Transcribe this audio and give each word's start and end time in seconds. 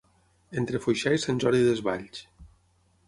Entre 0.61 0.79
Foixà 0.85 1.13
i 1.17 1.21
Sant 1.25 1.43
Jordi 1.45 1.61
Desvalls. 1.67 2.27